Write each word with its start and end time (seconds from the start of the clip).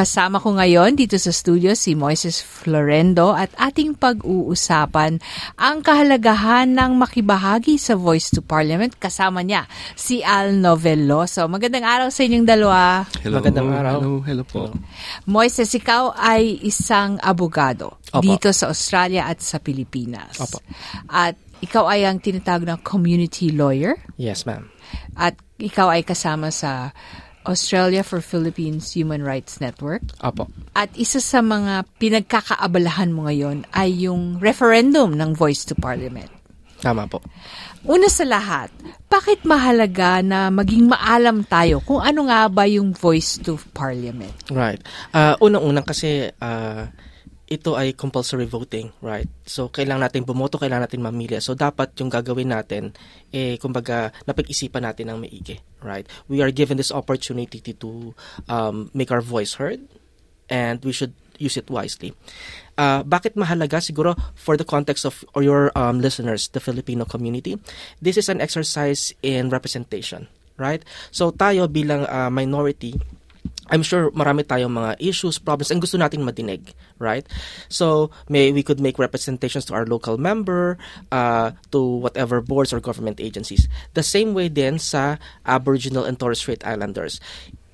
Kasama 0.00 0.40
ko 0.40 0.56
ngayon 0.56 0.96
dito 0.96 1.20
sa 1.20 1.28
studio 1.28 1.76
si 1.76 1.92
Moises 1.92 2.40
Florendo 2.40 3.36
at 3.36 3.52
ating 3.60 4.00
pag-uusapan 4.00 5.20
ang 5.60 5.84
kahalagahan 5.84 6.72
ng 6.72 6.96
makibahagi 6.96 7.76
sa 7.76 8.00
Voice 8.00 8.32
to 8.32 8.40
Parliament. 8.40 8.96
Kasama 8.96 9.44
niya 9.44 9.68
si 9.92 10.24
Al 10.24 10.56
Novelloso. 10.56 11.44
Magandang 11.52 11.84
araw 11.84 12.08
sa 12.08 12.24
inyong 12.24 12.48
dalawa. 12.48 13.04
Hello. 13.20 13.44
Magandang 13.44 13.68
araw. 13.76 13.96
Hello, 14.00 14.12
hello 14.24 14.44
po. 14.48 14.72
Moises, 15.28 15.68
ikaw 15.76 16.16
ay 16.16 16.64
isang 16.64 17.20
abogado 17.20 18.00
Opo. 18.16 18.24
dito 18.24 18.56
sa 18.56 18.72
Australia 18.72 19.28
at 19.28 19.44
sa 19.44 19.60
Pilipinas. 19.60 20.40
Opo. 20.40 20.64
At 21.12 21.36
ikaw 21.60 21.92
ay 21.92 22.08
ang 22.08 22.24
tinatawag 22.24 22.64
na 22.64 22.80
community 22.80 23.52
lawyer 23.52 24.00
Yes, 24.16 24.48
ma'am. 24.48 24.64
at 25.12 25.36
ikaw 25.60 25.92
ay 25.92 26.08
kasama 26.08 26.48
sa 26.48 26.96
Australia 27.48 28.04
for 28.04 28.20
Philippines 28.20 28.92
Human 28.92 29.24
Rights 29.24 29.60
Network. 29.60 30.04
Opo. 30.20 30.48
At 30.76 30.92
isa 30.96 31.20
sa 31.22 31.40
mga 31.40 31.88
pinagkakaabalahan 31.96 33.12
mo 33.12 33.28
ngayon 33.28 33.64
ay 33.72 34.08
yung 34.08 34.36
referendum 34.40 35.16
ng 35.16 35.32
Voice 35.32 35.64
to 35.68 35.74
Parliament. 35.76 36.28
Tama 36.80 37.04
po. 37.04 37.20
Una 37.84 38.08
sa 38.08 38.24
lahat, 38.24 38.72
bakit 39.08 39.44
mahalaga 39.44 40.24
na 40.24 40.48
maging 40.48 40.88
maalam 40.88 41.44
tayo 41.44 41.84
kung 41.84 42.00
ano 42.00 42.28
nga 42.28 42.48
ba 42.48 42.64
yung 42.64 42.96
Voice 42.96 43.36
to 43.40 43.60
Parliament? 43.76 44.32
Right. 44.48 44.80
Uh, 45.12 45.36
unang-unang 45.44 45.84
kasi 45.84 46.32
uh, 46.40 46.88
ito 47.50 47.74
ay 47.74 47.98
compulsory 47.98 48.46
voting, 48.46 48.94
right? 49.02 49.26
So, 49.42 49.66
kailangan 49.66 50.06
natin 50.06 50.22
bumoto, 50.22 50.54
kailangan 50.54 50.86
natin 50.86 51.02
mamili. 51.02 51.34
So, 51.42 51.58
dapat 51.58 51.98
yung 51.98 52.06
gagawin 52.06 52.54
natin, 52.54 52.94
eh, 53.34 53.58
kumbaga, 53.58 54.14
napag-isipan 54.22 54.86
natin 54.86 55.10
ng 55.10 55.18
maigi, 55.18 55.58
right? 55.82 56.06
We 56.30 56.46
are 56.46 56.54
given 56.54 56.78
this 56.78 56.94
opportunity 56.94 57.58
to 57.58 58.14
um, 58.46 58.94
make 58.94 59.10
our 59.10 59.20
voice 59.20 59.58
heard 59.58 59.82
and 60.46 60.78
we 60.86 60.94
should 60.94 61.10
use 61.42 61.58
it 61.58 61.66
wisely. 61.66 62.14
Uh, 62.78 63.02
bakit 63.02 63.34
mahalaga? 63.34 63.82
Siguro 63.82 64.14
for 64.38 64.54
the 64.54 64.64
context 64.64 65.02
of 65.02 65.26
your 65.34 65.74
um, 65.74 65.98
listeners, 65.98 66.54
the 66.54 66.60
Filipino 66.62 67.02
community, 67.02 67.58
this 67.98 68.14
is 68.14 68.30
an 68.30 68.38
exercise 68.38 69.10
in 69.26 69.50
representation, 69.50 70.30
right? 70.54 70.86
So 71.10 71.34
tayo 71.34 71.66
bilang 71.66 72.06
uh, 72.06 72.30
minority, 72.30 72.94
I'm 73.70 73.86
sure 73.86 74.10
marami 74.10 74.42
tayong 74.42 74.74
mga 74.74 74.98
issues, 74.98 75.38
problems, 75.38 75.70
and 75.70 75.80
gusto 75.80 75.96
nating 75.96 76.26
madinig, 76.26 76.74
right? 76.98 77.24
So, 77.70 78.10
may 78.26 78.50
we 78.50 78.66
could 78.66 78.82
make 78.82 78.98
representations 78.98 79.64
to 79.70 79.74
our 79.78 79.86
local 79.86 80.18
member, 80.18 80.76
uh, 81.14 81.54
to 81.70 81.80
whatever 82.02 82.42
boards 82.42 82.74
or 82.74 82.82
government 82.82 83.22
agencies. 83.22 83.70
The 83.94 84.02
same 84.02 84.34
way 84.34 84.50
din 84.50 84.82
sa 84.82 85.22
Aboriginal 85.46 86.04
and 86.04 86.18
Torres 86.18 86.42
Strait 86.42 86.66
Islanders. 86.66 87.22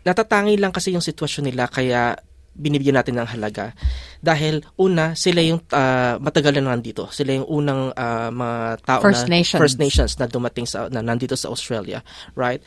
Natatangi 0.04 0.60
lang 0.60 0.70
kasi 0.70 0.92
yung 0.94 1.02
sitwasyon 1.02 1.50
nila 1.50 1.66
kaya 1.66 2.14
binibigyan 2.56 2.96
natin 2.96 3.20
ng 3.20 3.28
halaga. 3.28 3.76
Dahil 4.24 4.64
una, 4.80 5.12
sila 5.12 5.44
yung 5.44 5.60
uh, 5.70 6.16
matagal 6.18 6.56
na 6.56 6.72
nandito. 6.72 7.12
Sila 7.12 7.36
yung 7.36 7.46
unang 7.46 7.92
uh, 7.92 8.32
mga 8.32 8.58
tao 8.82 9.00
First 9.04 9.28
na 9.28 9.36
Nations. 9.36 9.60
First 9.60 9.78
Nations 9.78 10.12
na 10.16 10.26
dumating 10.26 10.64
sa 10.64 10.88
na 10.88 11.04
nandito 11.04 11.36
sa 11.36 11.52
Australia, 11.52 12.00
right? 12.32 12.64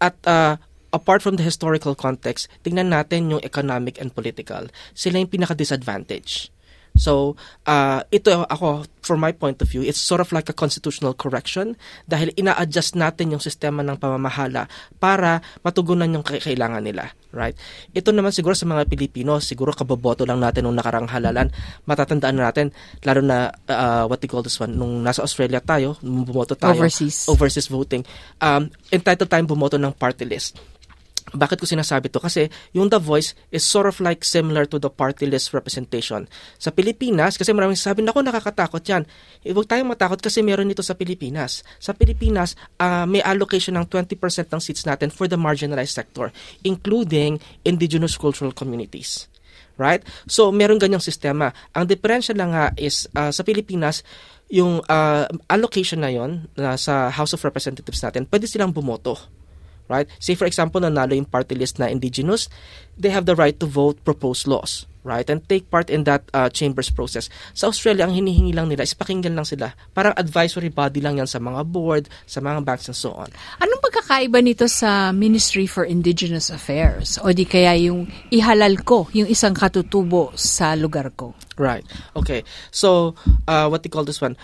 At 0.00 0.16
uh, 0.24 0.56
apart 0.96 1.20
from 1.20 1.36
the 1.36 1.44
historical 1.44 1.92
context, 1.92 2.48
tingnan 2.64 2.88
natin 2.88 3.28
yung 3.28 3.44
economic 3.44 4.00
and 4.00 4.16
political. 4.16 4.72
Sila 4.96 5.20
yung 5.20 5.28
pinaka-disadvantage. 5.28 6.48
So, 6.96 7.36
uh, 7.68 8.00
ito 8.08 8.32
ako, 8.48 8.88
from 9.04 9.20
my 9.20 9.30
point 9.36 9.60
of 9.60 9.68
view, 9.68 9.84
it's 9.84 10.00
sort 10.00 10.24
of 10.24 10.32
like 10.32 10.48
a 10.48 10.56
constitutional 10.56 11.12
correction 11.12 11.76
dahil 12.08 12.32
ina-adjust 12.40 12.96
natin 12.96 13.36
yung 13.36 13.42
sistema 13.44 13.84
ng 13.84 14.00
pamamahala 14.00 14.64
para 14.96 15.44
matugunan 15.60 16.08
yung 16.08 16.24
kailangan 16.24 16.80
nila. 16.80 17.12
Right? 17.36 17.52
Ito 17.92 18.16
naman 18.16 18.32
siguro 18.32 18.56
sa 18.56 18.64
mga 18.64 18.88
Pilipino, 18.88 19.44
siguro 19.44 19.76
kaboboto 19.76 20.24
lang 20.24 20.40
natin 20.40 20.64
nung 20.64 20.76
nakarang 20.80 21.04
halalan. 21.04 21.52
Matatandaan 21.84 22.40
natin, 22.40 22.72
lalo 23.04 23.20
na 23.20 23.52
uh, 23.68 24.08
what 24.08 24.24
they 24.24 24.28
call 24.28 24.40
this 24.40 24.56
one, 24.56 24.72
nung 24.72 25.04
nasa 25.04 25.20
Australia 25.20 25.60
tayo, 25.60 26.00
nung 26.00 26.24
bumoto 26.24 26.56
tayo. 26.56 26.80
Overseas. 26.80 27.28
Overseas 27.28 27.68
voting. 27.68 28.08
Um, 28.40 28.72
entitled 28.88 29.28
tayong 29.28 29.52
bumoto 29.52 29.76
ng 29.76 29.92
party 29.92 30.24
list. 30.24 30.56
Bakit 31.34 31.58
ko 31.58 31.66
sinasabi 31.66 32.06
to? 32.14 32.22
Kasi 32.22 32.46
yung 32.70 32.86
The 32.86 33.02
Voice 33.02 33.34
is 33.50 33.66
sort 33.66 33.90
of 33.90 33.98
like 33.98 34.22
similar 34.22 34.62
to 34.70 34.78
the 34.78 34.86
party 34.86 35.26
list 35.26 35.50
representation. 35.50 36.30
Sa 36.54 36.70
Pilipinas, 36.70 37.34
kasi 37.34 37.50
maraming 37.50 37.74
sabi, 37.74 38.06
naku, 38.06 38.22
nakakatakot 38.22 38.78
yan. 38.86 39.02
Eh, 39.42 39.50
huwag 39.50 39.66
tayong 39.66 39.90
matakot 39.90 40.22
kasi 40.22 40.38
meron 40.46 40.70
nito 40.70 40.86
sa 40.86 40.94
Pilipinas. 40.94 41.66
Sa 41.82 41.98
Pilipinas, 41.98 42.54
uh, 42.78 43.10
may 43.10 43.18
allocation 43.26 43.74
ng 43.74 43.90
20% 43.90 44.54
ng 44.54 44.62
seats 44.62 44.86
natin 44.86 45.10
for 45.10 45.26
the 45.26 45.34
marginalized 45.34 45.98
sector, 45.98 46.30
including 46.62 47.42
indigenous 47.66 48.14
cultural 48.14 48.54
communities. 48.54 49.26
Right? 49.76 50.06
So, 50.30 50.54
meron 50.54 50.78
ganyang 50.78 51.02
sistema. 51.02 51.50
Ang 51.74 51.90
diferensya 51.90 52.38
lang 52.38 52.54
nga 52.54 52.70
is, 52.78 53.10
uh, 53.18 53.34
sa 53.34 53.42
Pilipinas, 53.42 54.06
yung 54.46 54.78
uh, 54.86 55.26
allocation 55.50 56.06
na 56.06 56.14
yon 56.14 56.46
na 56.54 56.78
sa 56.78 57.10
House 57.10 57.34
of 57.34 57.42
Representatives 57.42 57.98
natin, 57.98 58.30
pwede 58.30 58.46
silang 58.46 58.70
bumoto 58.70 59.35
right? 59.88 60.06
Say 60.18 60.34
for 60.34 60.46
example, 60.46 60.80
nanalo 60.80 61.14
yung 61.14 61.28
party 61.28 61.54
list 61.54 61.78
na 61.78 61.86
indigenous, 61.86 62.48
they 62.98 63.10
have 63.10 63.26
the 63.26 63.36
right 63.36 63.58
to 63.60 63.66
vote 63.66 64.00
proposed 64.04 64.48
laws, 64.48 64.86
right? 65.04 65.28
And 65.28 65.44
take 65.48 65.70
part 65.70 65.90
in 65.90 66.04
that 66.08 66.24
uh, 66.32 66.48
chambers 66.48 66.90
process. 66.90 67.28
Sa 67.52 67.68
Australia, 67.68 68.08
ang 68.08 68.14
hinihingi 68.16 68.56
lang 68.56 68.72
nila 68.72 68.82
is 68.82 68.96
pakinggan 68.96 69.36
lang 69.36 69.44
sila. 69.44 69.76
Parang 69.92 70.16
advisory 70.16 70.72
body 70.72 71.04
lang 71.04 71.20
yan 71.20 71.28
sa 71.28 71.38
mga 71.38 71.62
board, 71.68 72.08
sa 72.24 72.40
mga 72.40 72.64
banks 72.64 72.88
and 72.88 72.96
so 72.96 73.12
on. 73.12 73.28
Anong 73.60 73.82
pagkakaiba 73.84 74.40
nito 74.40 74.66
sa 74.66 75.12
Ministry 75.12 75.68
for 75.68 75.84
Indigenous 75.84 76.48
Affairs? 76.48 77.20
O 77.20 77.30
di 77.30 77.44
kaya 77.44 77.76
yung 77.76 78.08
ihalal 78.32 78.80
ko, 78.82 79.06
yung 79.12 79.28
isang 79.28 79.52
katutubo 79.52 80.32
sa 80.34 80.74
lugar 80.74 81.12
ko? 81.12 81.36
Right. 81.56 81.84
Okay. 82.12 82.44
So, 82.68 83.16
uh, 83.48 83.68
what 83.68 83.80
they 83.80 83.88
call 83.88 84.04
this 84.04 84.20
one? 84.20 84.36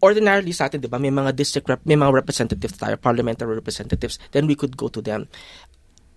Ordinarily 0.00 0.52
sa 0.56 0.66
atin, 0.66 0.80
di 0.80 0.88
ba, 0.88 0.96
may 0.96 1.12
mga 1.12 1.36
district 1.36 1.68
rep, 1.68 1.80
may 1.84 1.96
mga 1.96 2.12
representatives 2.12 2.76
tayo, 2.80 2.96
parliamentary 2.96 3.52
representatives, 3.52 4.16
then 4.32 4.48
we 4.48 4.56
could 4.56 4.76
go 4.76 4.88
to 4.88 5.04
them. 5.04 5.28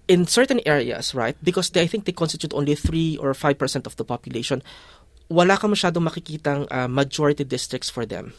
In 0.08 0.28
certain 0.28 0.60
areas, 0.68 1.16
right, 1.16 1.36
because 1.44 1.72
they, 1.72 1.84
I 1.84 1.88
think 1.88 2.04
they 2.04 2.16
constitute 2.16 2.52
only 2.56 2.76
3 2.76 3.20
or 3.20 3.32
5% 3.32 3.88
of 3.88 3.96
the 3.96 4.04
population, 4.04 4.64
wala 5.32 5.56
ka 5.56 5.68
masyadong 5.68 6.04
makikitang 6.04 6.68
uh, 6.72 6.88
majority 6.88 7.44
districts 7.44 7.88
for 7.88 8.08
them. 8.08 8.36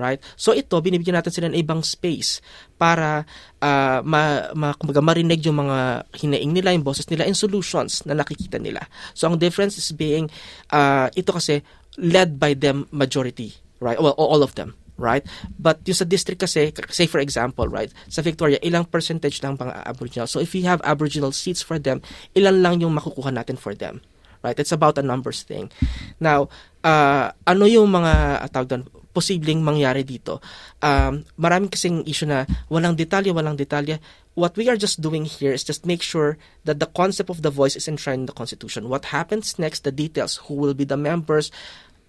Right? 0.00 0.16
So 0.32 0.56
ito, 0.56 0.80
binibigyan 0.80 1.20
natin 1.20 1.28
sila 1.28 1.46
ng 1.52 1.60
ibang 1.60 1.84
space 1.84 2.40
para 2.80 3.28
uh, 3.60 4.00
ma, 4.00 4.48
ma, 4.56 4.72
kumbaga, 4.72 5.04
marinig 5.04 5.44
yung 5.44 5.60
mga 5.60 6.08
hinaing 6.16 6.56
nila, 6.56 6.72
yung 6.72 6.86
boses 6.86 7.04
nila, 7.12 7.28
and 7.28 7.36
solutions 7.36 8.00
na 8.08 8.16
nakikita 8.16 8.56
nila. 8.56 8.80
So 9.12 9.28
ang 9.28 9.36
difference 9.36 9.76
is 9.76 9.92
being, 9.92 10.32
uh, 10.72 11.12
ito 11.12 11.36
kasi, 11.36 11.60
led 12.00 12.40
by 12.40 12.56
them 12.56 12.88
majority. 12.88 13.60
Right? 13.76 14.00
Well, 14.00 14.16
all 14.16 14.40
of 14.40 14.56
them 14.56 14.79
right? 15.00 15.24
But 15.56 15.80
yung 15.88 15.96
sa 15.96 16.04
district 16.04 16.44
kasi, 16.44 16.70
say 16.92 17.08
for 17.08 17.18
example, 17.18 17.66
right, 17.66 17.88
sa 18.12 18.20
Victoria, 18.20 18.60
ilang 18.60 18.84
percentage 18.86 19.40
lang 19.40 19.56
pang 19.56 19.72
Aboriginal. 19.72 20.28
So 20.28 20.38
if 20.38 20.52
we 20.52 20.62
have 20.68 20.84
Aboriginal 20.84 21.32
seats 21.32 21.64
for 21.64 21.80
them, 21.80 22.04
ilan 22.36 22.60
lang 22.60 22.74
yung 22.84 22.92
makukuha 22.92 23.32
natin 23.32 23.56
for 23.56 23.72
them. 23.72 24.04
Right? 24.40 24.56
It's 24.56 24.72
about 24.72 24.96
a 24.96 25.04
numbers 25.04 25.44
thing. 25.44 25.68
Now, 26.16 26.48
uh, 26.80 27.28
ano 27.44 27.64
yung 27.68 27.92
mga, 27.92 28.40
uh, 28.40 28.48
tawag 28.48 28.68
doon, 28.72 28.84
posibleng 29.12 29.60
mangyari 29.60 30.00
dito? 30.00 30.40
Um, 30.80 31.28
maraming 31.36 31.68
kasing 31.68 32.08
issue 32.08 32.24
na 32.24 32.48
walang 32.72 32.96
detalye, 32.96 33.36
walang 33.36 33.60
detalye. 33.60 34.00
What 34.32 34.56
we 34.56 34.70
are 34.72 34.80
just 34.80 35.02
doing 35.02 35.26
here 35.28 35.52
is 35.52 35.60
just 35.60 35.84
make 35.84 36.00
sure 36.00 36.38
that 36.64 36.80
the 36.80 36.88
concept 36.88 37.28
of 37.28 37.42
the 37.42 37.52
voice 37.52 37.76
is 37.76 37.84
enshrined 37.84 38.24
in 38.24 38.30
the 38.30 38.36
Constitution. 38.36 38.88
What 38.88 39.12
happens 39.12 39.58
next, 39.60 39.84
the 39.84 39.92
details, 39.92 40.40
who 40.48 40.54
will 40.54 40.72
be 40.72 40.88
the 40.88 40.96
members, 40.96 41.52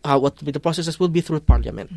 uh, 0.03 0.17
what 0.17 0.37
the 0.37 0.61
processes 0.61 0.97
will 0.97 1.11
be 1.11 1.21
through 1.21 1.41
parliament. 1.41 1.89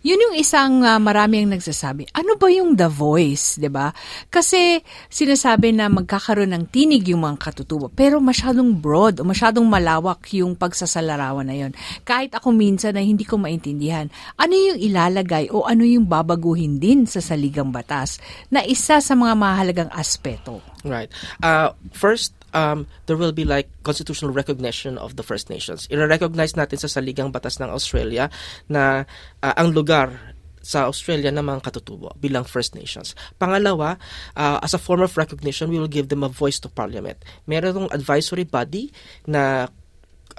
Yun 0.00 0.18
yung 0.30 0.36
isang 0.36 0.84
uh, 0.84 0.96
marami 0.96 1.44
ang 1.44 1.52
nagsasabi. 1.56 2.08
Ano 2.16 2.36
ba 2.36 2.48
yung 2.48 2.76
The 2.76 2.88
Voice, 2.88 3.60
'di 3.60 3.70
ba? 3.70 3.92
Kasi 4.32 4.80
sinasabi 5.08 5.76
na 5.76 5.92
magkakaroon 5.92 6.52
ng 6.56 6.64
tinig 6.72 7.08
yung 7.12 7.24
mga 7.24 7.50
katutubo, 7.50 7.92
pero 7.92 8.18
masyadong 8.18 8.76
broad 8.76 9.20
o 9.20 9.28
masyadong 9.28 9.64
malawak 9.68 10.24
yung 10.36 10.56
pagsasalarawan 10.56 11.46
na 11.46 11.56
yon. 11.56 11.72
Kahit 12.04 12.32
ako 12.36 12.52
minsan 12.52 12.96
na 12.96 13.04
hindi 13.04 13.24
ko 13.24 13.36
maintindihan, 13.36 14.08
ano 14.40 14.54
yung 14.56 14.78
ilalagay 14.80 15.52
o 15.52 15.68
ano 15.68 15.84
yung 15.84 16.08
babaguhin 16.08 16.80
din 16.80 17.04
sa 17.04 17.20
saligang 17.20 17.68
batas 17.72 18.18
na 18.48 18.64
isa 18.64 18.98
sa 18.98 19.14
mga 19.14 19.34
mahalagang 19.36 19.90
aspeto. 19.92 20.64
Right. 20.80 21.12
Uh, 21.44 21.76
first, 21.92 22.32
um, 22.52 22.86
there 23.06 23.16
will 23.16 23.32
be 23.32 23.44
like 23.44 23.68
constitutional 23.82 24.32
recognition 24.32 24.98
of 24.98 25.16
the 25.16 25.22
First 25.22 25.50
Nations. 25.50 25.86
I-recognize 25.90 26.54
natin 26.54 26.78
sa 26.78 26.88
saligang 26.88 27.32
batas 27.32 27.58
ng 27.58 27.70
Australia 27.70 28.30
na 28.68 29.06
uh, 29.42 29.54
ang 29.56 29.74
lugar 29.74 30.36
sa 30.60 30.84
Australia 30.86 31.32
ng 31.32 31.40
mga 31.40 31.72
katutubo 31.72 32.12
bilang 32.20 32.44
First 32.44 32.76
Nations. 32.76 33.16
Pangalawa, 33.40 33.96
uh, 34.36 34.60
as 34.60 34.76
a 34.76 34.80
form 34.80 35.00
of 35.00 35.16
recognition, 35.16 35.72
we 35.72 35.80
will 35.80 35.90
give 35.90 36.12
them 36.12 36.20
a 36.20 36.28
voice 36.28 36.60
to 36.60 36.68
Parliament. 36.68 37.16
Meron 37.48 37.88
ng 37.88 37.92
advisory 37.96 38.44
body 38.44 38.92
na 39.24 39.72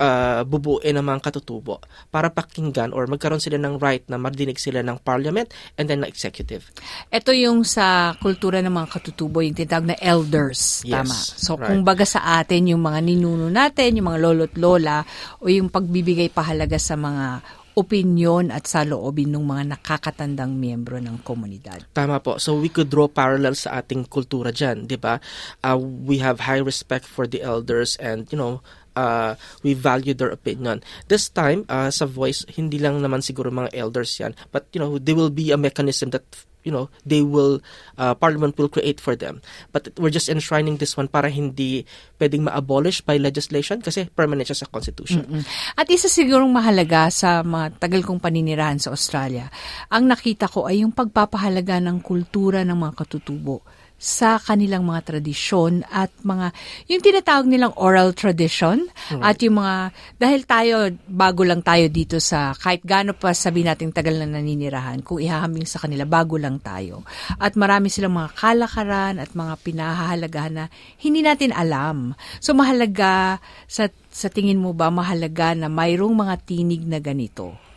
uh, 0.01 0.42
bubuin 0.42 0.98
ng 0.98 1.06
mga 1.06 1.30
katutubo 1.30 1.77
para 2.09 2.33
pakinggan 2.33 2.89
or 2.89 3.06
magkaroon 3.06 3.38
sila 3.38 3.62
ng 3.62 3.77
right 3.77 4.01
na 4.09 4.18
marinig 4.18 4.57
sila 4.57 4.81
ng 4.81 4.98
parliament 5.06 5.53
and 5.77 5.86
then 5.86 6.01
ng 6.01 6.09
executive. 6.09 6.65
Ito 7.13 7.30
yung 7.38 7.62
sa 7.62 8.18
kultura 8.18 8.65
ng 8.65 8.74
mga 8.74 8.89
katutubo, 8.89 9.45
yung 9.45 9.53
tinatawag 9.53 9.94
na 9.94 9.98
elders. 10.01 10.81
Yes, 10.81 11.06
tama. 11.06 11.15
So, 11.15 11.51
right. 11.56 11.69
kung 11.69 11.86
baga 11.86 12.03
sa 12.03 12.42
atin, 12.42 12.74
yung 12.74 12.81
mga 12.81 13.00
ninuno 13.06 13.53
natin, 13.53 14.01
yung 14.01 14.09
mga 14.09 14.21
lolo't 14.25 14.56
lola, 14.57 15.06
o 15.38 15.45
yung 15.45 15.69
pagbibigay 15.69 16.33
pahalaga 16.33 16.81
sa 16.81 16.98
mga 16.98 17.45
opinyon 17.71 18.51
at 18.51 18.68
sa 18.68 18.83
loobin 18.83 19.31
ng 19.31 19.48
mga 19.48 19.63
nakakatandang 19.77 20.59
miyembro 20.59 21.00
ng 21.00 21.24
komunidad. 21.24 21.80
Tama 21.95 22.19
po. 22.19 22.36
So 22.36 22.59
we 22.59 22.68
could 22.68 22.92
draw 22.92 23.07
parallels 23.07 23.63
sa 23.63 23.80
ating 23.80 24.12
kultura 24.12 24.51
dyan, 24.51 24.92
di 24.92 25.00
ba? 25.00 25.24
Uh, 25.63 25.80
we 25.80 26.19
have 26.19 26.44
high 26.44 26.59
respect 26.59 27.07
for 27.07 27.24
the 27.24 27.39
elders 27.39 27.95
and, 28.03 28.27
you 28.27 28.36
know, 28.36 28.59
uh, 28.96 29.36
we 29.64 29.74
value 29.74 30.14
their 30.14 30.32
opinion. 30.32 30.84
This 31.08 31.30
time, 31.30 31.66
uh, 31.68 31.92
sa 31.92 32.06
voice, 32.06 32.46
hindi 32.56 32.80
lang 32.80 33.00
naman 33.00 33.24
siguro 33.24 33.52
mga 33.52 33.74
elders 33.76 34.18
yan, 34.20 34.36
but, 34.52 34.68
you 34.74 34.80
know, 34.80 34.98
there 34.98 35.16
will 35.16 35.34
be 35.34 35.52
a 35.52 35.60
mechanism 35.60 36.12
that 36.12 36.26
you 36.64 36.72
know 36.72 36.90
they 37.06 37.22
will 37.22 37.62
uh, 37.98 38.14
parliament 38.14 38.58
will 38.58 38.70
create 38.70 39.02
for 39.02 39.18
them 39.18 39.42
but 39.74 39.90
we're 39.98 40.14
just 40.14 40.30
enshrining 40.30 40.78
this 40.78 40.94
one 40.94 41.10
para 41.10 41.30
hindi 41.30 41.86
pwedeng 42.22 42.46
ma-abolish 42.46 43.02
by 43.02 43.18
legislation 43.18 43.82
kasi 43.82 44.06
permanent 44.14 44.46
siya 44.46 44.66
sa 44.66 44.70
constitution 44.70 45.26
Mm-mm. 45.26 45.44
At 45.74 45.90
isa 45.90 46.06
sigurong 46.06 46.54
mahalaga 46.54 47.10
sa 47.10 47.42
mga 47.42 47.82
tagal 47.82 48.06
kong 48.06 48.22
paninirahan 48.22 48.78
sa 48.78 48.94
Australia, 48.94 49.50
ang 49.90 50.06
nakita 50.06 50.46
ko 50.46 50.70
ay 50.70 50.86
yung 50.86 50.94
pagpapahalaga 50.94 51.82
ng 51.82 51.98
kultura 52.06 52.62
ng 52.62 52.78
mga 52.78 52.94
katutubo 52.94 53.66
sa 54.01 54.42
kanilang 54.42 54.81
mga 54.81 55.13
tradisyon 55.13 55.86
at 55.94 56.09
mga, 56.25 56.50
yung 56.89 57.01
tinatawag 57.06 57.45
nilang 57.45 57.77
oral 57.77 58.18
tradition 58.18 58.89
at 59.21 59.38
yung 59.45 59.62
mga, 59.62 59.94
dahil 60.18 60.42
tayo, 60.50 60.75
bago 61.06 61.45
lang 61.45 61.62
tayo 61.62 61.86
dito 61.86 62.18
sa, 62.18 62.57
kahit 62.57 62.81
gaano 62.81 63.13
pa 63.13 63.30
sabi 63.38 63.62
natin 63.62 63.94
tagal 63.94 64.18
na 64.18 64.25
naninirahan, 64.25 65.06
kung 65.06 65.21
ihahambing 65.21 65.69
sa 65.69 65.77
kanila, 65.77 66.09
bago 66.09 66.42
lang 66.42 66.57
tayo. 66.57 67.06
At 67.38 67.53
marami 67.53 67.94
silang 67.94 68.18
mga 68.18 68.33
kalakaran 68.33 69.21
at 69.21 69.38
mga 69.38 69.53
pinahahalagahan 69.62 70.53
na 70.57 70.65
hindi 70.98 71.21
natin 71.21 71.53
alam. 71.53 72.18
So 72.42 72.57
mahalaga, 72.57 73.38
sa, 73.69 73.86
sa 74.09 74.27
tingin 74.33 74.57
mo 74.57 74.74
ba, 74.74 74.89
mahalaga 74.89 75.53
na 75.53 75.69
mayroong 75.69 76.18
mga 76.18 76.36
tinig 76.42 76.89
na 76.89 76.98
ganito? 76.98 77.71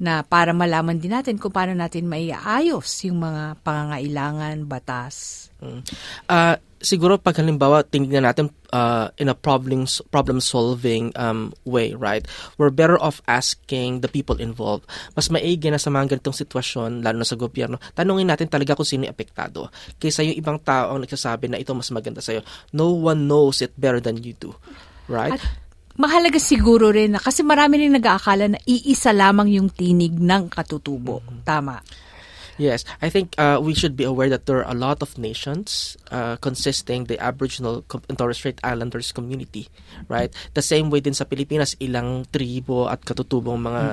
Na 0.00 0.24
para 0.24 0.56
malaman 0.56 0.96
din 0.96 1.12
natin 1.12 1.36
kung 1.36 1.52
paano 1.52 1.76
natin 1.76 2.08
maiayos 2.08 2.88
yung 3.04 3.20
mga 3.20 3.60
pangangailangan, 3.60 4.64
batas. 4.64 5.46
Mm. 5.60 5.84
Uh, 6.24 6.56
siguro 6.80 7.20
pag 7.20 7.36
halimbawa 7.36 7.84
tingnan 7.84 8.24
natin 8.24 8.48
uh, 8.72 9.12
in 9.20 9.28
a 9.28 9.36
problem 9.36 9.84
problem 10.08 10.40
solving 10.40 11.12
um, 11.20 11.52
way, 11.68 11.92
right? 11.92 12.24
We're 12.56 12.72
better 12.72 12.96
off 12.96 13.20
asking 13.28 14.00
the 14.00 14.08
people 14.08 14.40
involved. 14.40 14.88
Mas 15.12 15.28
maigi 15.28 15.68
na 15.68 15.76
sa 15.76 15.92
mga 15.92 16.16
ganitong 16.16 16.40
sitwasyon, 16.40 17.04
lalo 17.04 17.20
na 17.20 17.28
sa 17.28 17.36
gobyerno, 17.36 17.76
tanungin 17.92 18.32
natin 18.32 18.48
talaga 18.48 18.72
kung 18.72 18.88
sino 18.88 19.04
yung 19.04 19.12
apektado. 19.12 19.68
Kaysa 20.00 20.24
yung 20.24 20.40
ibang 20.40 20.58
tao 20.64 20.96
ang 20.96 21.04
nagsasabi 21.04 21.52
na 21.52 21.60
ito 21.60 21.76
mas 21.76 21.92
maganda 21.92 22.24
sa'yo. 22.24 22.40
No 22.72 22.96
one 22.96 23.28
knows 23.28 23.60
it 23.60 23.76
better 23.76 24.00
than 24.00 24.16
you 24.24 24.32
do. 24.40 24.56
Right? 25.12 25.36
At 25.36 25.44
mahalaga 25.98 26.38
siguro 26.38 26.92
rin 26.94 27.16
na 27.16 27.20
kasi 27.22 27.42
marami 27.42 27.86
rin 27.86 27.96
nag-aakala 27.96 28.54
na 28.54 28.58
iisa 28.68 29.10
lamang 29.10 29.50
yung 29.50 29.68
tinig 29.72 30.14
ng 30.14 30.52
katutubo. 30.52 31.24
Tama. 31.42 31.82
Yes, 32.60 32.84
I 33.00 33.08
think 33.08 33.32
uh, 33.40 33.56
we 33.56 33.72
should 33.72 33.96
be 33.96 34.04
aware 34.04 34.28
that 34.28 34.44
there 34.44 34.60
are 34.60 34.68
a 34.68 34.76
lot 34.76 35.00
of 35.00 35.16
nations 35.16 35.96
uh, 36.12 36.36
consisting 36.44 37.08
the 37.08 37.16
Aboriginal 37.16 37.80
and 37.88 38.18
Torres 38.20 38.36
Strait 38.36 38.60
Islanders 38.60 39.16
community, 39.16 39.72
right? 40.12 40.28
The 40.52 40.60
same 40.60 40.92
way 40.92 41.00
din 41.00 41.16
sa 41.16 41.24
Pilipinas, 41.24 41.72
ilang 41.80 42.28
tribo 42.28 42.84
at 42.92 43.00
katutubong 43.00 43.64
mga 43.64 43.84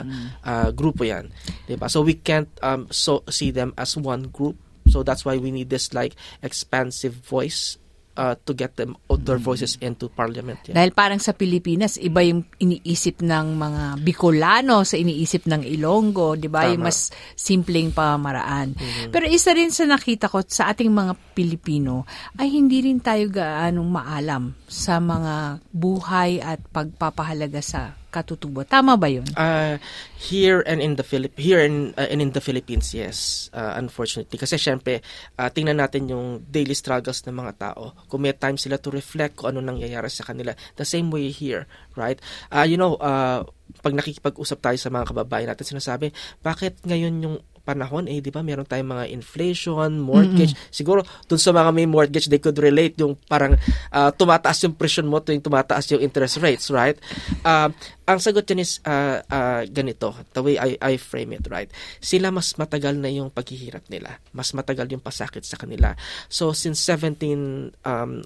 uh, 0.44 0.69
grupo 0.75 1.07
yan. 1.07 1.31
Diba? 1.63 1.88
So 1.88 2.03
we 2.03 2.19
can't 2.19 2.51
um, 2.59 2.91
so 2.91 3.23
see 3.31 3.55
them 3.55 3.71
as 3.79 3.95
one 3.95 4.35
group. 4.35 4.59
So 4.91 4.99
that's 4.99 5.23
why 5.23 5.39
we 5.39 5.47
need 5.47 5.71
this 5.71 5.95
like 5.95 6.19
expansive 6.44 7.15
voice 7.23 7.79
uh, 8.17 8.33
to 8.43 8.51
get 8.57 8.75
them 8.75 8.97
their 9.21 9.37
voices 9.37 9.77
into 9.79 10.09
parliament. 10.11 10.59
Yeah. 10.65 10.81
Dahil 10.81 10.91
parang 10.91 11.21
sa 11.21 11.37
Pilipinas, 11.37 12.01
iba 12.01 12.25
yung 12.25 12.43
iniisip 12.57 13.21
ng 13.21 13.45
mga 13.55 13.83
Bicolano 14.01 14.81
sa 14.83 14.97
iniisip 14.97 15.45
ng 15.45 15.61
Ilonggo, 15.63 16.33
di 16.35 16.49
ba? 16.49 16.65
Yung 16.67 16.83
mas 16.83 17.13
simpleng 17.37 17.93
pamamaraan. 17.93 18.73
Pero 19.13 19.25
isa 19.29 19.53
rin 19.53 19.69
sa 19.69 19.85
nakita 19.85 20.27
ko 20.27 20.41
sa 20.43 20.73
ating 20.73 20.89
mga 20.89 21.13
Pilipino 21.37 22.09
ay 22.41 22.49
hindi 22.57 22.81
rin 22.81 22.99
tayo 22.99 23.29
gaanong 23.29 23.89
maalam 23.89 24.43
sa 24.65 24.97
mga 24.97 25.61
buhay 25.69 26.41
at 26.41 26.59
pagpapahalaga 26.73 27.61
sa 27.61 27.93
katutubo. 28.17 28.65
Tama 28.65 28.97
ba 28.97 29.05
yun? 29.05 29.25
Uh, 29.37 29.77
here 30.17 30.65
and 30.65 30.81
in 30.81 30.97
the 30.97 31.05
Philip 31.05 31.37
here 31.37 31.61
in 31.61 31.93
uh, 31.93 32.09
and 32.09 32.19
in 32.19 32.33
the 32.33 32.41
Philippines, 32.41 32.97
yes. 32.97 33.47
Uh, 33.53 33.77
unfortunately 33.77 34.41
kasi 34.41 34.57
syempre 34.57 35.05
uh, 35.37 35.49
tingnan 35.53 35.77
natin 35.77 36.09
yung 36.09 36.41
daily 36.49 36.73
struggles 36.73 37.21
ng 37.29 37.37
mga 37.37 37.53
tao. 37.61 37.93
Kung 38.09 38.25
may 38.25 38.33
time 38.33 38.57
sila 38.57 38.81
to 38.81 38.89
reflect 38.89 39.37
kung 39.37 39.53
ano 39.53 39.61
nangyayari 39.61 40.09
sa 40.09 40.25
kanila. 40.25 40.57
The 40.73 40.87
same 40.87 41.13
way 41.13 41.29
here, 41.29 41.69
right? 41.93 42.17
Uh, 42.49 42.65
you 42.65 42.75
know, 42.75 42.97
uh, 42.97 43.45
pag 43.83 43.93
nakikipag-usap 43.93 44.57
tayo 44.63 44.77
sa 44.79 44.89
mga 44.89 45.13
kababayan 45.13 45.47
natin, 45.51 45.77
sinasabi, 45.77 46.15
bakit 46.41 46.79
ngayon 46.87 47.13
yung 47.21 47.37
panahon, 47.67 48.07
eh, 48.07 48.23
di 48.23 48.31
ba, 48.31 48.39
meron 48.39 48.63
tayong 48.63 48.87
mga 48.87 49.05
inflation, 49.11 49.99
mortgage. 49.99 50.55
Siguro, 50.71 51.03
dun 51.27 51.35
sa 51.35 51.51
mga 51.51 51.75
may 51.75 51.83
mortgage, 51.83 52.31
they 52.31 52.39
could 52.39 52.55
relate 52.55 52.95
yung 52.95 53.19
parang 53.27 53.59
uh, 53.91 54.09
tumataas 54.15 54.63
yung 54.63 54.79
presyon 54.79 55.11
mo 55.11 55.19
tuwing 55.19 55.43
tumataas 55.43 55.91
yung 55.91 55.99
interest 55.99 56.39
rates, 56.39 56.71
right? 56.71 56.95
Uh, 57.43 57.67
ang 58.07 58.23
sagot 58.23 58.47
dyan 58.47 58.63
is 58.63 58.79
uh, 58.87 59.19
uh, 59.27 59.67
ganito, 59.67 60.15
the 60.31 60.39
way 60.39 60.55
I, 60.55 60.79
I 60.79 60.95
frame 60.95 61.35
it, 61.35 61.43
right? 61.51 61.67
Sila 61.99 62.31
mas 62.31 62.55
matagal 62.55 62.95
na 62.95 63.11
yung 63.11 63.27
paghihirap 63.27 63.91
nila. 63.91 64.23
Mas 64.31 64.55
matagal 64.55 64.87
yung 64.87 65.03
pasakit 65.03 65.43
sa 65.43 65.59
kanila. 65.59 65.91
So, 66.31 66.55
since 66.55 66.79
1700s, 66.87 67.75
um, 67.83 68.23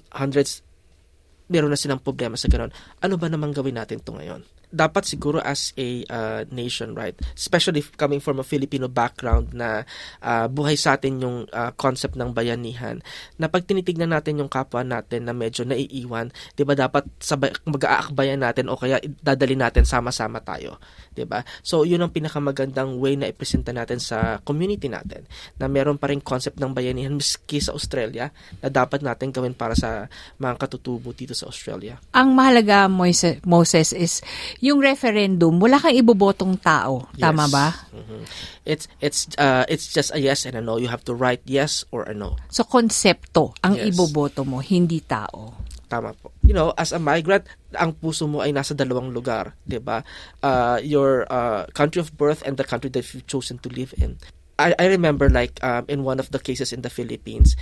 meron 1.50 1.74
na 1.74 1.76
silang 1.76 1.98
problema 1.98 2.38
sa 2.38 2.46
ganun. 2.46 2.70
Ano 3.02 3.18
ba 3.18 3.26
naman 3.26 3.50
gawin 3.50 3.74
natin 3.74 3.98
to 3.98 4.14
ngayon? 4.14 4.46
Dapat 4.72 5.04
siguro 5.04 5.38
as 5.44 5.76
a 5.76 6.02
uh, 6.08 6.42
nation, 6.48 6.96
right? 6.96 7.14
Especially 7.36 7.84
coming 8.00 8.18
from 8.18 8.40
a 8.40 8.46
Filipino 8.46 8.88
background 8.88 9.52
na 9.52 9.84
uh, 10.24 10.48
buhay 10.48 10.80
sa 10.80 10.96
atin 10.96 11.20
yung 11.20 11.44
uh, 11.52 11.70
concept 11.76 12.16
ng 12.16 12.32
bayanihan. 12.32 12.98
Na 13.36 13.52
pag 13.52 13.68
tinitignan 13.68 14.10
natin 14.10 14.40
yung 14.40 14.48
kapwa 14.48 14.80
natin 14.80 15.28
na 15.28 15.36
medyo 15.36 15.68
naiiwan, 15.68 16.32
'di 16.56 16.64
ba 16.64 16.72
dapat 16.72 17.04
sabay 17.20 17.52
mag-aakbayan 17.68 18.40
natin 18.40 18.72
o 18.72 18.80
kaya 18.80 18.98
dadali 19.20 19.54
natin 19.54 19.84
sama-sama 19.84 20.40
tayo, 20.40 20.80
'di 21.12 21.28
ba? 21.28 21.44
So, 21.60 21.84
yun 21.84 22.00
ang 22.00 22.10
pinakamagandang 22.16 22.96
way 22.96 23.20
na 23.20 23.28
ipresenta 23.28 23.76
natin 23.76 24.00
sa 24.00 24.40
community 24.40 24.88
natin 24.88 25.28
na 25.60 25.68
meron 25.68 26.00
pa 26.00 26.08
rin 26.08 26.24
concept 26.24 26.56
ng 26.56 26.72
bayanihan 26.72 27.12
miski 27.12 27.60
sa 27.60 27.76
Australia 27.76 28.32
na 28.64 28.72
dapat 28.72 29.04
natin 29.04 29.28
gawin 29.28 29.52
para 29.52 29.76
sa 29.76 30.08
mga 30.40 30.56
katutubo 30.56 31.12
dito 31.12 31.36
sa 31.36 31.46
Australia. 31.52 32.00
Ang 32.16 32.32
mahalaga, 32.32 32.88
Moises, 32.88 33.38
Moses, 33.44 33.92
is 33.92 34.24
yung 34.62 34.78
referendum, 34.78 35.58
wala 35.58 35.82
kang 35.82 35.90
ibobotong 35.90 36.54
tao. 36.54 37.10
Tama 37.18 37.50
Yes. 37.50 37.52
ba? 37.52 37.66
Mhm. 37.90 38.20
It's 38.62 38.84
it's 39.02 39.26
uh 39.34 39.66
it's 39.66 39.90
just 39.90 40.14
a 40.14 40.22
yes 40.22 40.46
and 40.46 40.54
a 40.54 40.62
no. 40.62 40.78
You 40.78 40.86
have 40.86 41.02
to 41.10 41.14
write 41.18 41.42
yes 41.44 41.82
or 41.90 42.06
a 42.06 42.14
no. 42.14 42.38
So, 42.46 42.62
konsepto 42.62 43.58
ang 43.60 43.74
Yes. 43.74 43.90
iboboto 43.90 44.46
mo, 44.46 44.62
hindi 44.62 45.02
tao. 45.02 45.58
Tama 45.90 46.14
po. 46.14 46.30
You 46.46 46.54
know, 46.54 46.70
as 46.78 46.94
a 46.94 47.02
migrant, 47.02 47.44
ang 47.74 47.98
puso 47.98 48.30
mo 48.30 48.38
ay 48.40 48.54
nasa 48.54 48.72
dalawang 48.72 49.10
lugar, 49.10 49.58
'di 49.66 49.82
ba? 49.82 50.06
Uh 50.40 50.78
your 50.80 51.26
uh 51.26 51.66
country 51.74 51.98
of 51.98 52.14
birth 52.14 52.40
and 52.46 52.54
the 52.54 52.64
country 52.64 52.88
that 52.94 53.02
you've 53.12 53.26
chosen 53.26 53.58
to 53.60 53.68
live 53.68 53.90
in. 53.98 54.16
I 54.62 54.78
I 54.78 54.86
remember 54.86 55.26
like 55.26 55.58
um 55.60 55.90
in 55.90 56.06
one 56.06 56.22
of 56.22 56.30
the 56.30 56.38
cases 56.38 56.70
in 56.70 56.86
the 56.86 56.88
Philippines, 56.88 57.58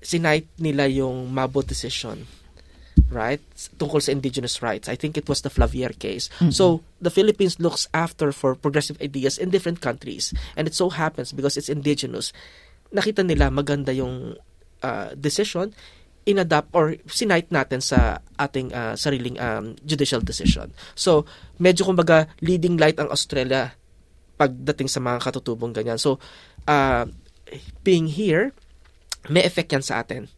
sinight 0.00 0.46
nila 0.56 0.86
yung 0.86 1.34
Mabo 1.34 1.66
decision 1.66 2.30
right? 3.10 3.40
Tungkol 3.78 4.00
sa 4.00 4.12
indigenous 4.12 4.62
rights. 4.62 4.88
I 4.88 4.96
think 4.96 5.16
it 5.16 5.28
was 5.28 5.42
the 5.42 5.50
Flavier 5.50 5.92
case. 5.96 6.30
So, 6.50 6.82
the 7.00 7.10
Philippines 7.10 7.60
looks 7.60 7.88
after 7.92 8.32
for 8.32 8.54
progressive 8.54 9.00
ideas 9.00 9.38
in 9.38 9.50
different 9.50 9.80
countries. 9.80 10.32
And 10.56 10.66
it 10.66 10.74
so 10.74 10.90
happens 10.90 11.32
because 11.32 11.56
it's 11.56 11.68
indigenous, 11.68 12.32
nakita 12.92 13.26
nila 13.26 13.50
maganda 13.50 13.94
yung 13.94 14.36
uh, 14.82 15.10
decision, 15.18 15.74
inadapt 16.24 16.72
or 16.72 16.96
sinight 17.04 17.52
natin 17.52 17.84
sa 17.84 18.18
ating 18.40 18.72
uh, 18.72 18.96
sariling 18.96 19.36
um, 19.40 19.76
judicial 19.84 20.24
decision. 20.24 20.72
So, 20.96 21.28
medyo 21.60 21.84
kumbaga 21.84 22.32
leading 22.40 22.80
light 22.80 22.96
ang 22.96 23.12
Australia 23.12 23.76
pagdating 24.40 24.88
sa 24.88 25.04
mga 25.04 25.20
katutubong 25.20 25.76
ganyan. 25.76 26.00
So, 26.00 26.18
uh, 26.64 27.06
being 27.84 28.08
here, 28.08 28.56
may 29.28 29.44
effect 29.44 29.72
yan 29.72 29.84
sa 29.84 30.00
atin 30.00 30.28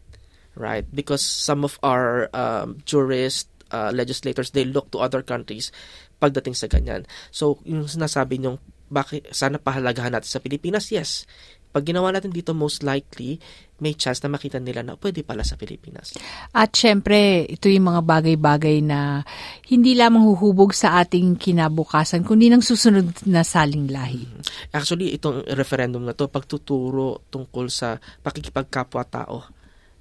right? 0.57 0.89
Because 0.89 1.23
some 1.23 1.63
of 1.63 1.79
our 1.85 2.33
um, 2.33 2.81
jurists, 2.89 3.47
uh, 3.71 3.93
legislators, 3.95 4.51
they 4.51 4.65
look 4.65 4.91
to 4.91 4.99
other 4.99 5.23
countries 5.23 5.71
pagdating 6.17 6.57
sa 6.57 6.67
ganyan. 6.67 7.05
So, 7.31 7.61
yung 7.69 7.87
sinasabi 7.87 8.41
niyong 8.41 8.59
bakit, 8.87 9.35
sana 9.35 9.59
pahalagahan 9.59 10.15
natin 10.15 10.31
sa 10.31 10.43
Pilipinas? 10.43 10.89
Yes. 10.95 11.27
Pag 11.75 11.93
ginawa 11.93 12.09
natin 12.09 12.33
dito, 12.33 12.57
most 12.57 12.81
likely, 12.81 13.37
may 13.85 13.93
chance 13.93 14.25
na 14.25 14.33
makita 14.33 14.57
nila 14.57 14.81
na 14.81 14.97
pwede 14.97 15.21
pala 15.21 15.45
sa 15.45 15.61
Pilipinas. 15.61 16.17
At 16.57 16.73
syempre, 16.73 17.45
ito 17.45 17.69
yung 17.69 17.93
mga 17.93 18.01
bagay-bagay 18.01 18.81
na 18.81 19.21
hindi 19.69 19.93
lamang 19.93 20.25
huhubog 20.25 20.73
sa 20.73 20.97
ating 21.05 21.37
kinabukasan, 21.37 22.25
kundi 22.25 22.49
ng 22.49 22.65
susunod 22.65 23.13
na 23.29 23.45
saling 23.45 23.93
lahi. 23.93 24.25
Actually, 24.73 25.13
itong 25.21 25.45
referendum 25.53 26.01
na 26.01 26.17
to, 26.17 26.33
pagtuturo 26.33 27.29
tungkol 27.29 27.69
sa 27.69 28.01
pakikipagkapwa-tao. 28.01 29.56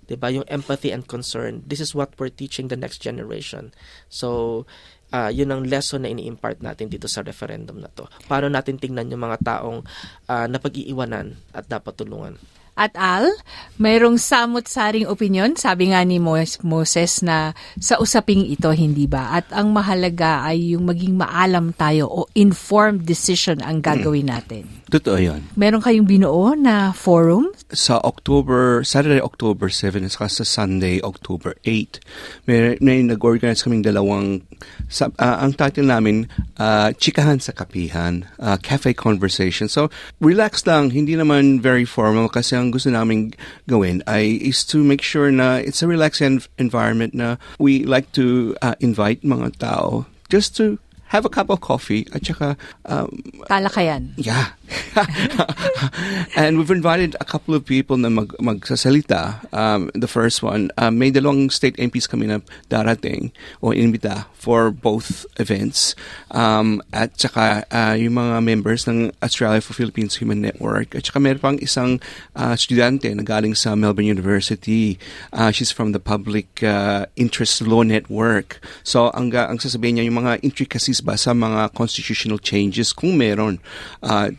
'Di 0.06 0.16
ba 0.16 0.30
yung 0.30 0.46
empathy 0.48 0.94
and 0.94 1.10
concern. 1.10 1.66
This 1.66 1.82
is 1.82 1.98
what 1.98 2.14
we're 2.18 2.34
teaching 2.34 2.70
the 2.70 2.80
next 2.80 3.02
generation. 3.02 3.74
So 4.08 4.64
uh, 5.12 5.30
yun 5.30 5.52
ang 5.52 5.66
lesson 5.66 6.06
na 6.06 6.14
ini-impart 6.14 6.62
natin 6.62 6.90
dito 6.90 7.10
sa 7.10 7.26
referendum 7.26 7.82
na 7.82 7.90
to. 7.94 8.08
Paano 8.30 8.50
natin 8.50 8.82
tingnan 8.82 9.12
yung 9.12 9.26
mga 9.26 9.42
taong 9.42 9.86
uh, 10.30 10.48
napag-iiwanan 10.50 11.38
at 11.54 11.66
dapat 11.70 11.94
tulungan 11.98 12.38
at 12.76 12.92
Al, 13.00 13.32
mayroong 13.80 14.20
samot-saring 14.20 15.08
opinion, 15.08 15.56
sabi 15.56 15.96
nga 15.96 16.04
ni 16.04 16.20
Moses 16.20 17.24
na 17.24 17.56
sa 17.80 17.96
usaping 18.04 18.44
ito, 18.44 18.68
hindi 18.76 19.08
ba? 19.08 19.32
At 19.40 19.48
ang 19.56 19.72
mahalaga 19.72 20.44
ay 20.44 20.76
yung 20.76 20.84
maging 20.84 21.16
maalam 21.16 21.72
tayo 21.72 22.12
o 22.12 22.28
informed 22.36 23.08
decision 23.08 23.64
ang 23.64 23.80
gagawin 23.80 24.28
natin. 24.28 24.68
Totoo 24.92 25.18
yan. 25.18 25.42
Meron 25.58 25.82
kayong 25.82 26.06
binuo 26.06 26.54
na 26.54 26.92
forum? 26.92 27.50
Sa 27.72 27.98
October, 28.04 28.86
Saturday, 28.86 29.24
October 29.24 29.72
7, 29.72 30.06
at 30.06 30.14
sa 30.14 30.46
Sunday, 30.46 31.02
October 31.02 31.58
8, 31.64 32.46
may, 32.46 32.78
may 32.84 33.02
nag-organize 33.02 33.64
kaming 33.66 33.82
dalawang, 33.82 34.46
sa, 34.92 35.10
uh, 35.16 35.42
ang 35.42 35.58
title 35.58 35.90
namin, 35.90 36.30
uh, 36.58 36.92
Chikahan 36.96 37.42
sa 37.42 37.52
Kapihan, 37.52 38.28
uh, 38.40 38.58
Cafe 38.58 38.94
Conversation. 38.94 39.68
So, 39.68 39.90
relax 40.20 40.66
lang, 40.68 40.92
hindi 40.92 41.16
naman 41.16 41.62
very 41.62 41.86
formal 41.86 42.30
kasi 42.30 42.56
ang 42.56 42.72
gusto 42.72 42.90
namin 42.90 43.34
gawin 43.68 44.04
ay 44.08 44.40
is 44.42 44.64
to 44.72 44.84
make 44.84 45.02
sure 45.02 45.32
na 45.32 45.62
it's 45.62 45.84
a 45.84 45.88
relaxed 45.88 46.24
environment 46.58 47.14
na 47.14 47.38
we 47.60 47.84
like 47.84 48.12
to 48.14 48.56
uh, 48.62 48.76
invite 48.80 49.22
mga 49.24 49.60
tao 49.60 50.06
just 50.30 50.56
to 50.58 50.80
have 51.08 51.24
a 51.26 51.30
cup 51.30 51.50
of 51.50 51.62
coffee 51.62 52.08
at 52.14 52.26
saka 52.26 52.58
um, 52.86 53.22
talakayan. 53.48 54.12
Yeah. 54.18 54.58
and 56.36 56.58
we've 56.58 56.72
invited 56.72 57.16
a 57.20 57.26
couple 57.26 57.54
of 57.54 57.66
people 57.66 57.98
na 57.98 58.10
mag, 58.10 58.34
magsasalita. 58.40 59.46
Um, 59.54 59.92
the 59.94 60.08
first 60.08 60.44
one, 60.44 60.72
uh, 60.78 60.92
may 60.92 61.12
dalawang 61.12 61.52
state 61.52 61.78
MPs 61.78 62.10
kami 62.10 62.28
na 62.28 62.40
darating 62.70 63.32
o 63.62 63.72
inimbita 63.72 64.26
for 64.34 64.72
both 64.72 65.26
events. 65.38 65.96
Um, 66.32 66.82
at 66.94 67.20
saka 67.20 67.66
uh, 67.72 67.96
yung 67.98 68.18
mga 68.18 68.44
members 68.44 68.88
ng 68.88 69.12
Australia 69.22 69.62
for 69.62 69.74
Philippines 69.74 70.18
Human 70.22 70.42
Network. 70.42 70.96
At 70.96 71.10
saka 71.10 71.20
meron 71.20 71.42
pang 71.42 71.58
isang 71.60 71.98
uh, 72.36 72.54
estudyante 72.54 73.10
na 73.14 73.24
galing 73.26 73.58
sa 73.58 73.76
Melbourne 73.76 74.10
University. 74.10 74.98
Uh, 75.34 75.52
she's 75.52 75.72
from 75.72 75.92
the 75.92 76.02
Public 76.02 76.62
uh, 76.64 77.06
Interest 77.16 77.62
Law 77.66 77.82
Network. 77.82 78.62
So 78.84 79.10
ang, 79.18 79.34
ang 79.34 79.58
sasabihin 79.58 80.00
niya 80.00 80.08
yung 80.08 80.22
mga 80.26 80.42
intricacies 80.46 81.02
ba 81.02 81.18
sa 81.18 81.34
mga 81.34 81.74
constitutional 81.74 82.38
changes 82.40 82.94
kung 82.94 83.18
meron. 83.18 83.58
Uh, 84.06 84.32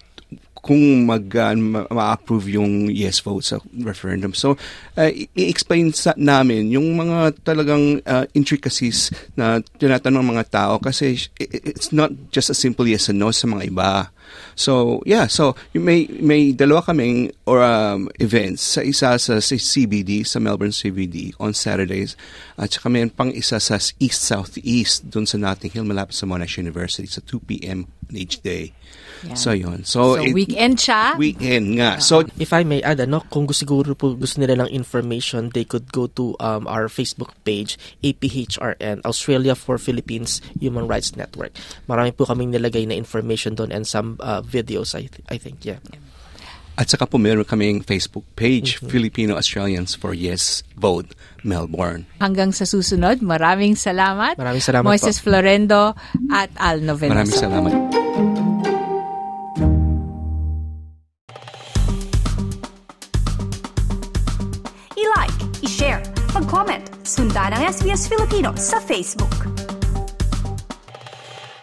kung 0.66 1.06
mag 1.06 1.30
uh, 1.30 1.54
ma-approve 1.94 2.58
yung 2.58 2.90
yes 2.90 3.22
vote 3.22 3.46
sa 3.46 3.62
referendum. 3.86 4.34
So, 4.34 4.58
uh, 4.98 5.10
i-explain 5.38 5.94
sa 5.94 6.10
namin 6.18 6.74
yung 6.74 6.98
mga 6.98 7.46
talagang 7.46 8.02
uh, 8.02 8.26
intricacies 8.34 9.14
na 9.38 9.62
tinatanong 9.78 10.26
ng 10.26 10.32
mga 10.34 10.44
tao 10.50 10.82
kasi 10.82 11.14
it's 11.38 11.94
not 11.94 12.10
just 12.34 12.50
a 12.50 12.56
simple 12.58 12.82
yes 12.82 13.06
and 13.06 13.22
no 13.22 13.30
sa 13.30 13.46
mga 13.46 13.70
iba. 13.70 14.10
So, 14.58 15.04
yeah, 15.06 15.30
so 15.30 15.54
may 15.70 16.10
may 16.18 16.50
dalawa 16.50 16.82
kaming 16.82 17.30
or 17.46 17.62
um, 17.62 18.10
events 18.18 18.74
sa 18.74 18.82
isa 18.82 19.14
sa, 19.22 19.38
CBD 19.38 20.26
sa 20.26 20.42
Melbourne 20.42 20.74
CBD 20.74 21.30
on 21.38 21.54
Saturdays 21.54 22.18
at 22.58 22.74
saka 22.74 22.90
may 22.90 23.06
pang 23.06 23.30
isa 23.30 23.62
sa 23.62 23.78
East 24.02 24.26
Southeast 24.26 25.06
doon 25.06 25.28
sa 25.28 25.38
Notting 25.38 25.70
Hill 25.70 25.86
malapit 25.86 26.18
sa 26.18 26.26
Monash 26.26 26.58
University 26.58 27.06
sa 27.06 27.22
2 27.22 27.38
p.m. 27.46 27.86
each 28.12 28.42
day. 28.42 28.72
Yeah. 29.24 29.34
So 29.34 29.50
yun. 29.52 29.84
So, 29.84 30.16
so 30.16 30.22
it, 30.22 30.34
weekend 30.34 30.78
siya? 30.78 31.16
Weekend 31.16 31.80
nga. 31.80 32.00
So 32.00 32.22
if 32.38 32.52
I 32.52 32.62
may 32.62 32.82
add 32.82 33.00
ano, 33.00 33.24
kung 33.32 33.48
gusto 33.48 33.64
siguro 33.64 33.96
po 33.96 34.14
gusto 34.14 34.38
nila 34.38 34.66
ng 34.66 34.70
information, 34.70 35.50
they 35.50 35.64
could 35.64 35.90
go 35.90 36.06
to 36.14 36.36
um, 36.38 36.68
our 36.68 36.86
Facebook 36.86 37.32
page 37.42 37.80
APHRN 38.04 39.02
Australia 39.02 39.56
for 39.56 39.78
Philippines 39.80 40.44
Human 40.60 40.86
Rights 40.86 41.16
Network. 41.16 41.56
Marami 41.88 42.12
po 42.12 42.28
kaming 42.28 42.52
nilagay 42.52 42.84
na 42.86 42.94
information 42.94 43.56
doon 43.56 43.72
and 43.72 43.88
some 43.88 44.20
uh, 44.20 44.44
videos 44.44 44.94
I 44.94 45.08
th- 45.08 45.24
I 45.32 45.40
think 45.40 45.64
yeah. 45.64 45.80
At 46.76 46.92
saka 46.92 47.08
po 47.08 47.16
meron 47.16 47.48
kaming 47.48 47.80
Facebook 47.80 48.28
page, 48.36 48.76
mm-hmm. 48.76 48.92
Filipino 48.92 49.32
Australians 49.40 49.96
for 49.96 50.12
Yes 50.12 50.60
Vote 50.76 51.16
Melbourne. 51.40 52.04
Hanggang 52.20 52.52
sa 52.52 52.68
susunod, 52.68 53.24
maraming 53.24 53.80
salamat. 53.80 54.36
Maraming 54.36 54.60
salamat 54.60 54.84
Moises 54.84 55.16
po. 55.24 55.32
Florendo 55.32 55.96
at 56.28 56.52
Al 56.60 56.84
Novena. 56.84 57.24
Maraming 57.24 57.32
salamat. 57.32 57.72
I-like, 65.00 65.40
i-share, 65.64 66.04
mag-comment, 66.36 66.84
sundan 67.08 67.56
ang 67.56 67.64
SBS 67.72 68.04
Filipino 68.04 68.52
sa 68.60 68.76
Facebook. 68.84 69.65